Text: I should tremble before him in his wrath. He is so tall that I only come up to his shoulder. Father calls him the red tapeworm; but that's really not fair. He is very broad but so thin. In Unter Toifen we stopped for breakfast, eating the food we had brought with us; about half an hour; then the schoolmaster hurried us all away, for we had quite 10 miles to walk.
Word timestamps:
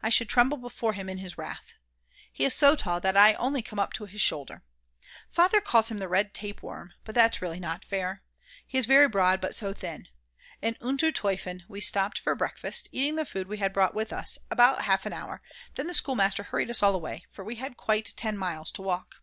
I 0.00 0.10
should 0.10 0.28
tremble 0.28 0.58
before 0.58 0.92
him 0.92 1.08
in 1.08 1.18
his 1.18 1.36
wrath. 1.36 1.72
He 2.32 2.44
is 2.44 2.54
so 2.54 2.76
tall 2.76 3.00
that 3.00 3.16
I 3.16 3.32
only 3.34 3.62
come 3.62 3.80
up 3.80 3.92
to 3.94 4.04
his 4.04 4.20
shoulder. 4.20 4.62
Father 5.28 5.60
calls 5.60 5.90
him 5.90 5.98
the 5.98 6.06
red 6.06 6.32
tapeworm; 6.32 6.92
but 7.04 7.16
that's 7.16 7.42
really 7.42 7.58
not 7.58 7.84
fair. 7.84 8.22
He 8.64 8.78
is 8.78 8.86
very 8.86 9.08
broad 9.08 9.40
but 9.40 9.56
so 9.56 9.72
thin. 9.72 10.06
In 10.62 10.76
Unter 10.80 11.10
Toifen 11.10 11.64
we 11.66 11.80
stopped 11.80 12.20
for 12.20 12.36
breakfast, 12.36 12.88
eating 12.92 13.16
the 13.16 13.24
food 13.24 13.48
we 13.48 13.58
had 13.58 13.72
brought 13.72 13.92
with 13.92 14.12
us; 14.12 14.38
about 14.52 14.82
half 14.82 15.04
an 15.04 15.12
hour; 15.12 15.42
then 15.74 15.88
the 15.88 15.94
schoolmaster 15.94 16.44
hurried 16.44 16.70
us 16.70 16.80
all 16.80 16.94
away, 16.94 17.24
for 17.32 17.42
we 17.42 17.56
had 17.56 17.76
quite 17.76 18.14
10 18.16 18.38
miles 18.38 18.70
to 18.70 18.82
walk. 18.82 19.16